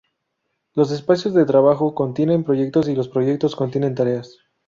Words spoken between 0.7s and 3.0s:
Los espacios de trabajo contienen proyectos y